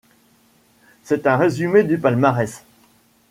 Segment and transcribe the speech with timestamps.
[1.03, 2.63] C'est un résumé du palmarès.